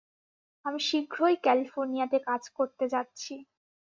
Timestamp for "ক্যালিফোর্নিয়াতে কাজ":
1.43-2.43